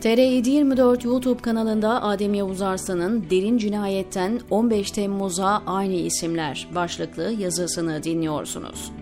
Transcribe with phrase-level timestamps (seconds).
[0.00, 8.92] TR724 YouTube kanalında Adem Yavuz Arslan'ın Derin Cinayet'ten 15 Temmuz'a aynı isimler başlıklı yazısını dinliyorsunuz.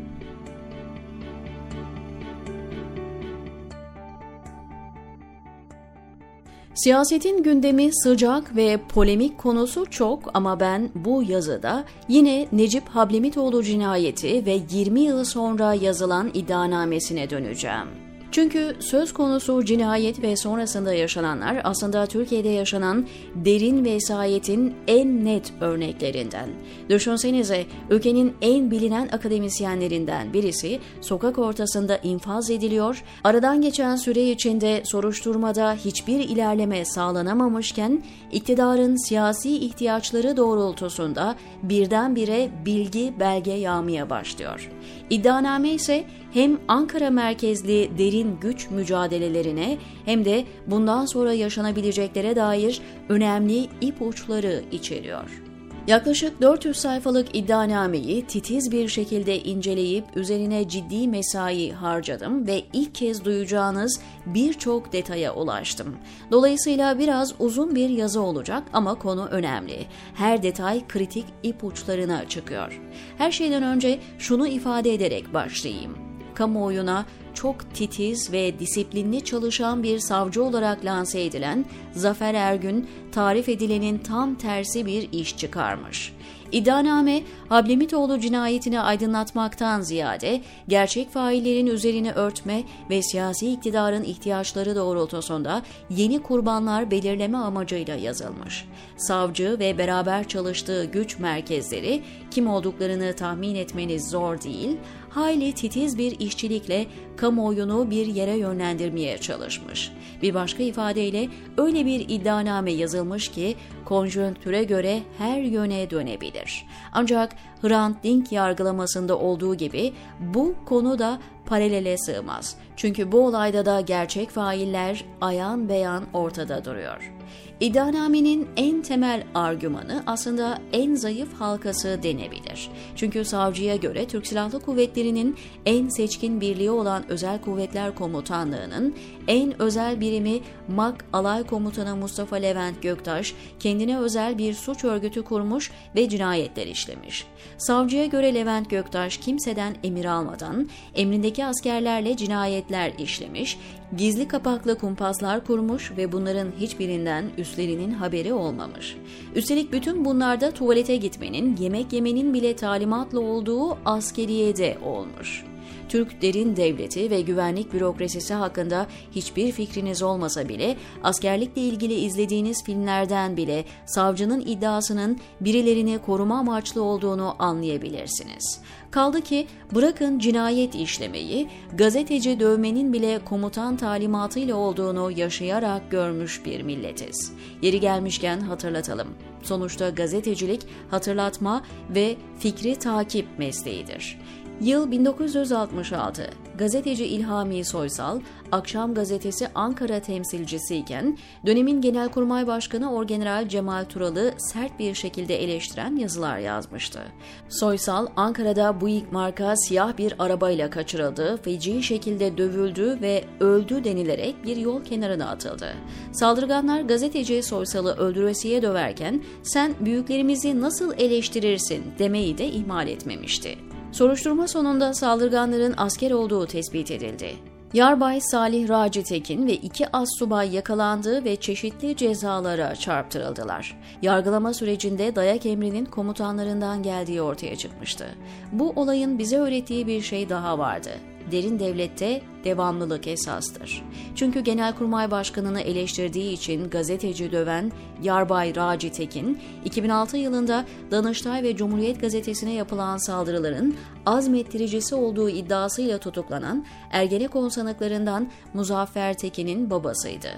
[6.75, 14.47] Siyasetin gündemi sıcak ve polemik konusu çok ama ben bu yazıda yine Necip Hablemitoğlu cinayeti
[14.47, 18.08] ve 20 yıl sonra yazılan iddianamesine döneceğim.
[18.33, 26.49] Çünkü söz konusu cinayet ve sonrasında yaşananlar aslında Türkiye'de yaşanan derin vesayetin en net örneklerinden.
[26.89, 35.75] Düşünsenize ülkenin en bilinen akademisyenlerinden birisi sokak ortasında infaz ediliyor, aradan geçen süre içinde soruşturmada
[35.75, 44.71] hiçbir ilerleme sağlanamamışken iktidarın siyasi ihtiyaçları doğrultusunda birdenbire bilgi belge yağmaya başlıyor.
[45.11, 46.05] İddianame ise
[46.39, 55.43] hem Ankara merkezli derin güç mücadelelerine hem de bundan sonra yaşanabileceklere dair önemli ipuçları içeriyor.
[55.87, 63.25] Yaklaşık 400 sayfalık iddianameyi titiz bir şekilde inceleyip üzerine ciddi mesai harcadım ve ilk kez
[63.25, 65.97] duyacağınız birçok detaya ulaştım.
[66.31, 69.87] Dolayısıyla biraz uzun bir yazı olacak ama konu önemli.
[70.15, 72.81] Her detay kritik ipuçlarına çıkıyor.
[73.19, 76.08] Her şeyden önce şunu ifade ederek başlayayım
[76.39, 83.99] kamuoyuna çok titiz ve disiplinli çalışan bir savcı olarak lanse edilen Zafer Ergün, tarif edilenin
[83.99, 86.13] tam tersi bir iş çıkarmış.
[86.53, 96.23] İddianame, Hablemitoğlu cinayetini aydınlatmaktan ziyade gerçek faillerin üzerini örtme ve siyasi iktidarın ihtiyaçları doğrultusunda yeni
[96.23, 98.69] kurbanlar belirleme amacıyla yazılmış.
[98.97, 104.77] Savcı ve beraber çalıştığı güç merkezleri kim olduklarını tahmin etmeniz zor değil,
[105.11, 106.87] hayli titiz bir işçilikle
[107.17, 109.93] kamuoyunu bir yere yönlendirmeye çalışmış.
[110.23, 116.67] Bir başka ifadeyle öyle bir iddianame yazılmış ki konjonktüre göre her yöne dönebilir.
[116.93, 122.57] Ancak Hrant Dink yargılamasında olduğu gibi bu konu da paralele sığmaz.
[122.77, 127.13] Çünkü bu olayda da gerçek failler ayan beyan ortada duruyor.
[127.61, 132.71] İddianamenin en temel argümanı aslında en zayıf halkası denebilir.
[132.97, 138.95] Çünkü savcıya göre Türk Silahlı Kuvvetleri'nin en seçkin birliği olan Özel Kuvvetler Komutanlığı'nın
[139.29, 145.71] en özel birimi MAK Alay Komutanı Mustafa Levent Göktaş kendine özel bir suç örgütü kurmuş
[145.97, 147.27] ve cinayetler işlemiş.
[147.59, 153.59] Savcıya göre Levent Göktaş kimseden emir almadan emrindeki askerlerle cinayetler işlemiş,
[153.97, 158.97] gizli kapaklı kumpaslar kurmuş ve bunların hiçbirinden üstlerinin haberi olmamış.
[159.35, 165.48] Üstelik bütün bunlarda tuvalete gitmenin, yemek yemenin bile talimatla olduğu askeriyede olmuş.
[165.89, 173.37] Türk derin devleti ve güvenlik bürokrasisi hakkında hiçbir fikriniz olmasa bile askerlikle ilgili izlediğiniz filmlerden
[173.37, 178.61] bile savcının iddiasının birilerini koruma amaçlı olduğunu anlayabilirsiniz.
[178.91, 187.33] Kaldı ki bırakın cinayet işlemeyi, gazeteci dövmenin bile komutan talimatıyla olduğunu yaşayarak görmüş bir milletiz.
[187.63, 189.09] Yeri gelmişken hatırlatalım.
[189.43, 194.19] Sonuçta gazetecilik hatırlatma ve fikri takip mesleğidir.
[194.61, 196.31] Yıl 1966.
[196.59, 198.21] Gazeteci İlhami Soysal,
[198.53, 206.39] Akşam Gazetesi Ankara temsilcisiyken dönemin Genelkurmay Başkanı Orgeneral Cemal Tural'ı sert bir şekilde eleştiren yazılar
[206.39, 207.01] yazmıştı.
[207.49, 214.57] Soysal, Ankara'da Buick marka siyah bir arabayla kaçırıldı, feci şekilde dövüldü ve öldü denilerek bir
[214.57, 215.75] yol kenarına atıldı.
[216.13, 223.68] Saldırganlar gazeteci Soysal'ı öldüresiye döverken sen büyüklerimizi nasıl eleştirirsin demeyi de ihmal etmemişti.
[223.99, 227.37] Soruşturma sonunda saldırganların asker olduğu tespit edildi.
[227.73, 233.77] Yarbay Salih Raci Tekin ve iki assubay yakalandı ve çeşitli cezalara çarptırıldılar.
[234.03, 238.07] Yargılama sürecinde dayak emrinin komutanlarından geldiği ortaya çıkmıştı.
[238.53, 240.91] Bu olayın bize öğrettiği bir şey daha vardı
[241.33, 243.85] derin devlette devamlılık esastır.
[244.15, 247.73] Çünkü Genelkurmay Başkanı'nı eleştirdiği için gazeteci döven
[248.03, 253.75] Yarbay Raci Tekin, 2006 yılında Danıştay ve Cumhuriyet Gazetesi'ne yapılan saldırıların
[254.07, 260.29] azmettiricisi olduğu iddiasıyla tutuklanan Ergenekon sanıklarından Muzaffer Tekin'in babasıydı.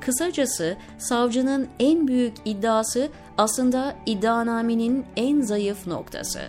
[0.00, 3.08] Kısacası savcının en büyük iddiası
[3.38, 6.40] aslında iddianamenin en zayıf noktası.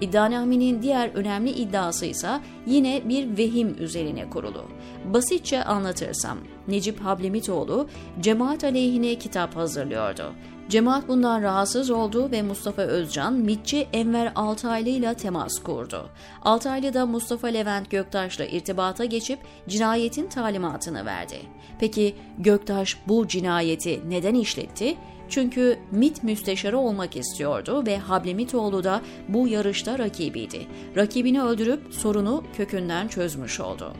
[0.00, 4.64] İddianamenin diğer önemli iddiası ise yine bir vehim üzerine kurulu.
[5.04, 6.38] Basitçe anlatırsam,
[6.68, 7.88] Necip Hablemitoğlu
[8.20, 10.32] cemaat aleyhine kitap hazırlıyordu.
[10.72, 16.08] Cemaat bundan rahatsız oldu ve Mustafa Özcan, MİTçi Enver Altaylı ile temas kurdu.
[16.42, 19.38] Altaylı da Mustafa Levent Göktaş'la irtibata geçip
[19.68, 21.36] cinayetin talimatını verdi.
[21.80, 24.96] Peki Göktaş bu cinayeti neden işletti?
[25.28, 30.66] Çünkü MIT müsteşarı olmak istiyordu ve Hablemitoğlu da bu yarışta rakibiydi.
[30.96, 33.92] Rakibini öldürüp sorunu kökünden çözmüş oldu.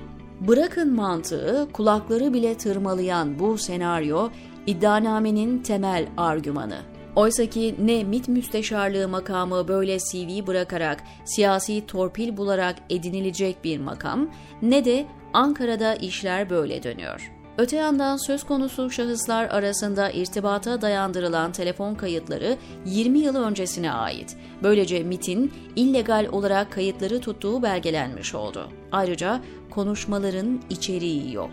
[0.48, 4.30] Bırakın mantığı, kulakları bile tırmalayan bu senaryo
[4.66, 6.78] iddianamenin temel argümanı.
[7.16, 14.30] Oysaki ne MIT müsteşarlığı makamı böyle CV bırakarak, siyasi torpil bularak edinilecek bir makam,
[14.62, 17.32] ne de Ankara'da işler böyle dönüyor.
[17.58, 22.56] Öte yandan söz konusu şahıslar arasında irtibata dayandırılan telefon kayıtları
[22.86, 24.36] 20 yıl öncesine ait.
[24.62, 28.68] Böylece MIT'in illegal olarak kayıtları tuttuğu belgelenmiş oldu.
[28.92, 31.50] Ayrıca konuşmaların içeriği yok.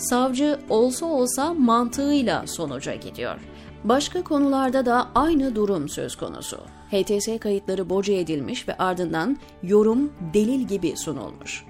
[0.00, 3.40] Savcı olsa olsa mantığıyla sonuca gidiyor.
[3.84, 6.56] Başka konularda da aynı durum söz konusu.
[6.90, 11.64] HTS kayıtları boca edilmiş ve ardından yorum delil gibi sunulmuş.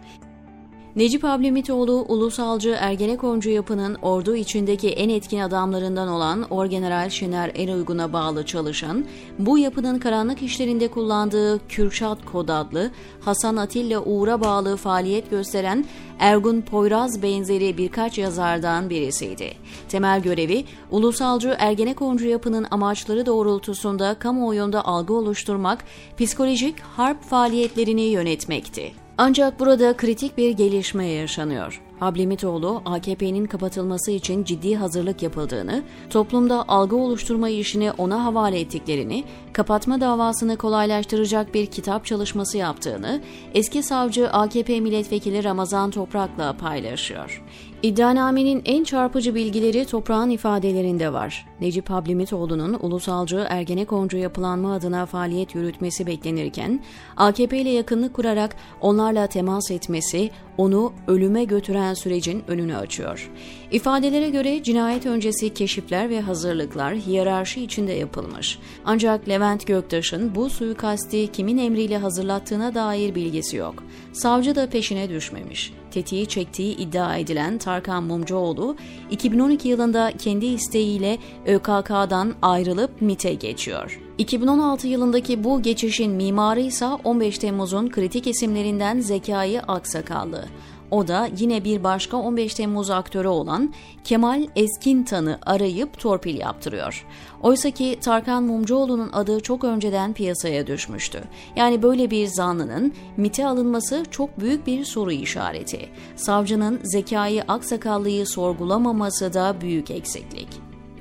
[0.97, 8.47] Necip Ablemitoğlu, ulusalcı Ergenekoncu yapının ordu içindeki en etkin adamlarından olan Orgeneral Şener Eruygun'a bağlı
[8.47, 9.05] çalışan,
[9.39, 12.91] bu yapının karanlık işlerinde kullandığı Kürşat Kod adlı,
[13.21, 15.85] Hasan Atilla Uğur'a bağlı faaliyet gösteren
[16.19, 19.53] Ergun Poyraz benzeri birkaç yazardan birisiydi.
[19.89, 25.85] Temel görevi, ulusalcı Ergenekoncu yapının amaçları doğrultusunda kamuoyunda algı oluşturmak,
[26.19, 28.93] psikolojik harp faaliyetlerini yönetmekti.
[29.23, 31.83] Ancak burada kritik bir gelişme yaşanıyor.
[31.99, 40.01] Hablemitoğlu, AKP'nin kapatılması için ciddi hazırlık yapıldığını, toplumda algı oluşturma işini ona havale ettiklerini, kapatma
[40.01, 43.21] davasını kolaylaştıracak bir kitap çalışması yaptığını,
[43.55, 47.43] eski savcı AKP milletvekili Ramazan Toprak'la paylaşıyor.
[47.82, 51.47] İddianamenin en çarpıcı bilgileri toprağın ifadelerinde var.
[51.61, 56.81] Necip Hablemitoğlu'nun ulusalcı Ergenekoncu yapılanma adına faaliyet yürütmesi beklenirken,
[57.17, 63.31] AKP ile yakınlık kurarak onlarla temas etmesi, onu ölüme götüren sürecin önünü açıyor.
[63.71, 68.59] İfadelere göre cinayet öncesi keşifler ve hazırlıklar hiyerarşi içinde yapılmış.
[68.85, 73.85] Ancak Levent Göktaş'ın bu suikasti kimin emriyle hazırlattığına dair bilgisi yok.
[74.12, 75.80] Savcı da peşine düşmemiş.
[75.91, 78.77] Tetiği çektiği iddia edilen Tarkan Mumcuoğlu,
[79.11, 84.01] 2012 yılında kendi isteğiyle ÖKK'dan ayrılıp MIT'e geçiyor.
[84.19, 90.45] 2016 yılındaki bu geçişin mimarı ise 15 Temmuz'un kritik isimlerinden Zekai Aksakallı.
[90.91, 97.07] O da yine bir başka 15 Temmuz aktörü olan Kemal Eskintan'ı arayıp torpil yaptırıyor.
[97.43, 101.23] Oysa ki Tarkan Mumcuoğlu'nun adı çok önceden piyasaya düşmüştü.
[101.57, 105.89] Yani böyle bir zanlının MIT'e alınması çok büyük bir soru işareti.
[106.17, 110.49] Savcının Zekai Aksakallı'yı sorgulamaması da büyük eksiklik.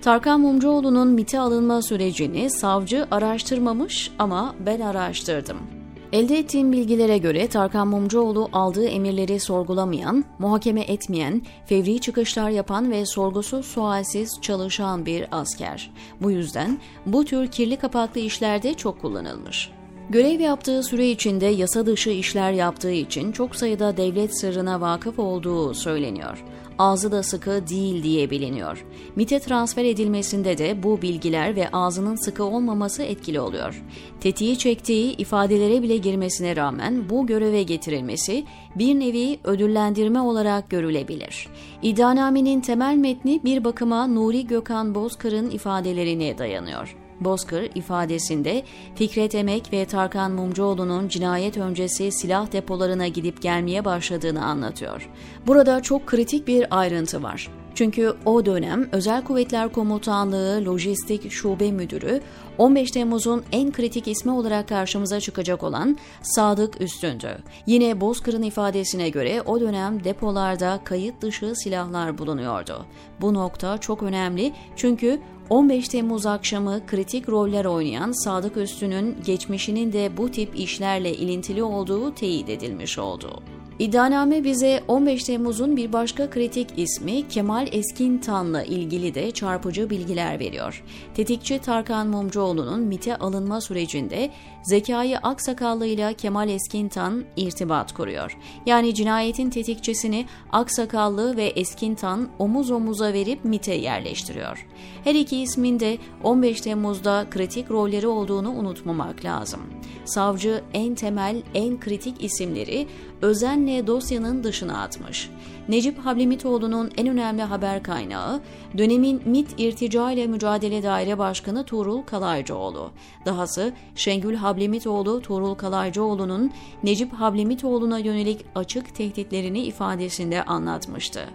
[0.01, 5.78] Tarkan Mumcuoğlu'nun MIT'e alınma sürecini savcı araştırmamış ama ben araştırdım.
[6.13, 13.05] Elde ettiğim bilgilere göre Tarkan Mumcuoğlu aldığı emirleri sorgulamayan, muhakeme etmeyen, fevri çıkışlar yapan ve
[13.05, 15.91] sorgusuz sualsiz çalışan bir asker.
[16.21, 19.71] Bu yüzden bu tür kirli kapaklı işlerde çok kullanılmış.
[20.09, 25.73] Görev yaptığı süre içinde yasa dışı işler yaptığı için çok sayıda devlet sırrına vakıf olduğu
[25.73, 26.43] söyleniyor.
[26.77, 28.85] Ağzı da sıkı değil diye biliniyor.
[29.15, 33.83] MIT'e transfer edilmesinde de bu bilgiler ve ağzının sıkı olmaması etkili oluyor.
[34.21, 41.47] Tetiği çektiği ifadelere bile girmesine rağmen bu göreve getirilmesi bir nevi ödüllendirme olarak görülebilir.
[41.81, 46.95] İddianamenin temel metni bir bakıma Nuri Gökhan Bozkır'ın ifadelerine dayanıyor.
[47.21, 48.63] Bozkır ifadesinde
[48.95, 55.09] Fikret Emek ve Tarkan Mumcuoğlu'nun cinayet öncesi silah depolarına gidip gelmeye başladığını anlatıyor.
[55.47, 57.49] Burada çok kritik bir ayrıntı var.
[57.75, 62.21] Çünkü o dönem Özel Kuvvetler Komutanlığı Lojistik Şube Müdürü
[62.57, 67.37] 15 Temmuz'un en kritik ismi olarak karşımıza çıkacak olan Sadık Üstündü.
[67.65, 72.85] Yine Bozkır'ın ifadesine göre o dönem depolarda kayıt dışı silahlar bulunuyordu.
[73.21, 80.17] Bu nokta çok önemli çünkü 15 Temmuz akşamı kritik roller oynayan Sadık Üstün'ün geçmişinin de
[80.17, 83.43] bu tip işlerle ilintili olduğu teyit edilmiş oldu.
[83.79, 90.83] İddianame bize 15 Temmuz'un bir başka kritik ismi Kemal Eskintan'la ilgili de çarpıcı bilgiler veriyor.
[91.13, 94.29] Tetikçi Tarkan Mumcuoğlu'nun MIT'e alınma sürecinde
[94.63, 98.37] Zekai Aksakallı ile Kemal Eskintan irtibat kuruyor.
[98.65, 104.67] Yani cinayetin tetikçisini Aksakallı ve Eskintan omuz omuza verip MIT'e yerleştiriyor.
[105.03, 109.61] Her iki ismin de 15 Temmuz'da kritik rolleri olduğunu unutmamak lazım.
[110.05, 112.87] Savcı en temel, en kritik isimleri
[113.21, 115.29] özenle dosyanın dışına atmış.
[115.69, 118.41] Necip Hablemitoğlu'nun en önemli haber kaynağı
[118.77, 122.91] dönemin MIT İrtica ile Mücadele Daire Başkanı Tuğrul Kalaycıoğlu.
[123.25, 126.51] Dahası Şengül Hablemitoğlu Tuğrul Kalaycıoğlu'nun
[126.83, 131.25] Necip Hablemitoğlu'na yönelik açık tehditlerini ifadesinde anlatmıştı.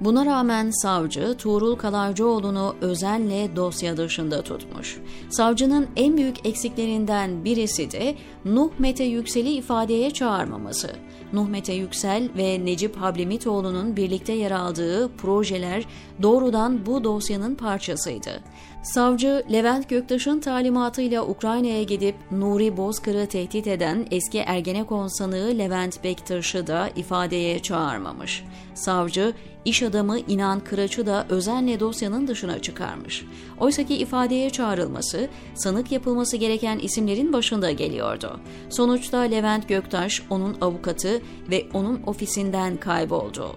[0.00, 4.98] Buna rağmen savcı Tuğrul Kalaycıoğlu'nu özenle dosya dışında tutmuş.
[5.30, 10.90] Savcının en büyük eksiklerinden birisi de Nuh Mete Yüksel'i ifadeye çağırmaması.
[11.34, 15.84] Nuh Mete Yüksel ve Necip Hablemitoğlu'nun birlikte yer aldığı projeler
[16.22, 18.42] doğrudan bu dosyanın parçasıydı.
[18.84, 26.66] Savcı Levent Göktaş'ın talimatıyla Ukrayna'ya gidip Nuri Bozkır'ı tehdit eden eski Ergenekon sanığı Levent Bektaş'ı
[26.66, 28.44] da ifadeye çağırmamış.
[28.74, 33.24] Savcı iş adamı İnan Kıraç'ı da özenle dosyanın dışına çıkarmış.
[33.60, 38.40] Oysaki ifadeye çağrılması, sanık yapılması gereken isimlerin başında geliyordu.
[38.68, 43.56] Sonuçta Levent Göktaş, onun avukatı ve onun ofisinden kayboldu.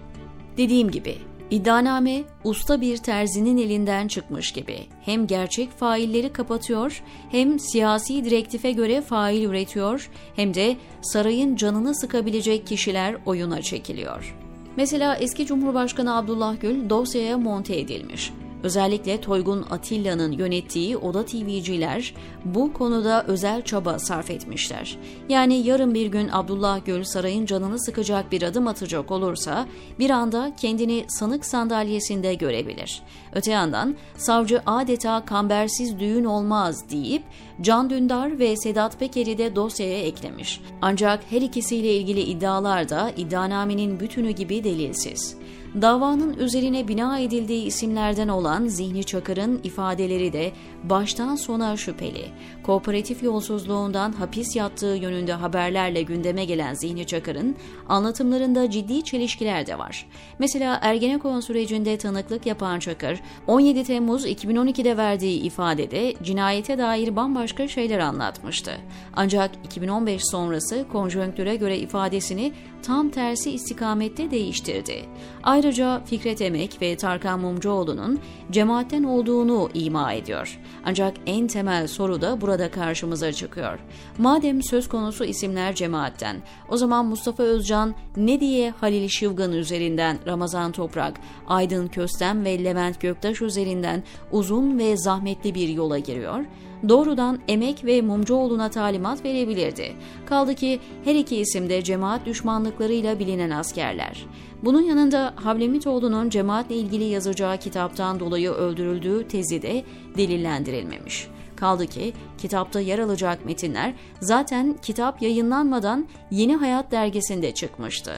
[0.56, 8.24] Dediğim gibi İddianame usta bir terzinin elinden çıkmış gibi hem gerçek failleri kapatıyor hem siyasi
[8.24, 14.36] direktife göre fail üretiyor hem de sarayın canını sıkabilecek kişiler oyuna çekiliyor.
[14.76, 18.32] Mesela eski Cumhurbaşkanı Abdullah Gül dosyaya monte edilmiş.
[18.62, 24.98] Özellikle Toygun Atilla'nın yönettiği Oda TV'ciler bu konuda özel çaba sarf etmişler.
[25.28, 29.66] Yani yarın bir gün Abdullah Gül sarayın canını sıkacak bir adım atacak olursa
[29.98, 33.02] bir anda kendini sanık sandalyesinde görebilir.
[33.32, 37.22] Öte yandan savcı adeta kambersiz düğün olmaz deyip
[37.60, 40.60] Can Dündar ve Sedat Peker'i de dosyaya eklemiş.
[40.82, 45.36] Ancak her ikisiyle ilgili iddialar da iddianamenin bütünü gibi delilsiz.
[45.82, 50.52] Davanın üzerine bina edildiği isimlerden olan Zihni Çakır'ın ifadeleri de
[50.84, 52.24] baştan sona şüpheli.
[52.62, 57.56] Kooperatif yolsuzluğundan hapis yattığı yönünde haberlerle gündeme gelen Zihni Çakır'ın
[57.88, 60.06] anlatımlarında ciddi çelişkiler de var.
[60.38, 67.98] Mesela Ergenekon sürecinde tanıklık yapan Çakır, 17 Temmuz 2012'de verdiği ifadede cinayete dair bambaşka şeyler
[67.98, 68.72] anlatmıştı.
[69.16, 75.04] Ancak 2015 sonrası konjonktüre göre ifadesini tam tersi istikamette değiştirdi.
[75.42, 78.18] Ayrıca Fikret Emek ve Tarkan Mumcuoğlu'nun
[78.50, 80.60] cemaatten olduğunu ima ediyor.
[80.84, 83.78] Ancak en temel soru da burada karşımıza çıkıyor.
[84.18, 86.36] Madem söz konusu isimler cemaatten,
[86.68, 93.00] o zaman Mustafa Özcan ne diye Halil Şivgan üzerinden Ramazan Toprak, Aydın Köstem ve Levent
[93.00, 96.44] Göktaş üzerinden uzun ve zahmetli bir yola giriyor?
[96.88, 99.92] Doğrudan Emek ve Mumcuoğlu'na talimat verebilirdi.
[100.26, 104.26] Kaldı ki her iki isim de cemaat düşmanlıklarıyla bilinen askerler.
[104.62, 109.84] Bunun yanında Havlemitoğlu'nun cemaatle ilgili yazacağı kitaptan dolayı öldürüldüğü tezi de
[110.16, 111.28] delillendirilmemiş.
[111.60, 118.12] Kaldı ki kitapta yer alacak metinler zaten kitap yayınlanmadan Yeni Hayat dergisinde çıkmıştı.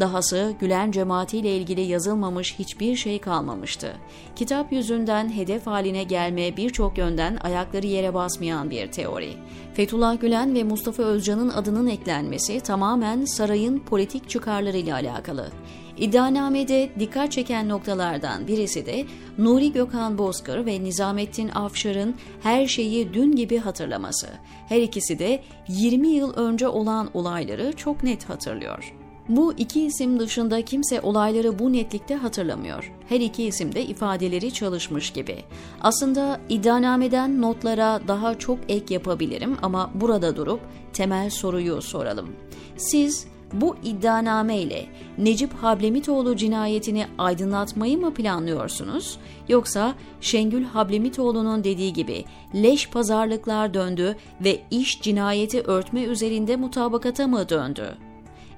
[0.00, 3.96] Dahası Gülen cemaatiyle ilgili yazılmamış hiçbir şey kalmamıştı.
[4.36, 9.36] Kitap yüzünden hedef haline gelme birçok yönden ayakları yere basmayan bir teori.
[9.74, 15.50] Fethullah Gülen ve Mustafa Özcan'ın adının eklenmesi tamamen sarayın politik çıkarlarıyla alakalı.
[15.96, 19.04] İddianamede dikkat çeken noktalardan birisi de
[19.38, 24.28] Nuri Gökhan Bozkır ve Nizamettin Afşar'ın her şeyi dün gibi hatırlaması.
[24.68, 28.94] Her ikisi de 20 yıl önce olan olayları çok net hatırlıyor.
[29.28, 32.92] Bu iki isim dışında kimse olayları bu netlikte hatırlamıyor.
[33.08, 35.36] Her iki isim de ifadeleri çalışmış gibi.
[35.80, 40.60] Aslında iddianameden notlara daha çok ek yapabilirim ama burada durup
[40.92, 42.28] temel soruyu soralım.
[42.76, 43.26] Siz
[43.60, 44.86] bu iddianame ile
[45.18, 49.18] Necip Hablemitoğlu cinayetini aydınlatmayı mı planlıyorsunuz?
[49.48, 57.48] Yoksa Şengül Hablemitoğlu'nun dediği gibi leş pazarlıklar döndü ve iş cinayeti örtme üzerinde mutabakata mı
[57.48, 57.96] döndü?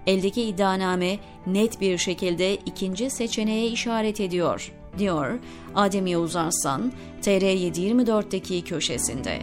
[0.06, 5.38] Eldeki iddianame net bir şekilde ikinci seçeneğe işaret ediyor, diyor
[5.74, 9.38] Adem Yavuz Arslan, TR724'deki köşesinde.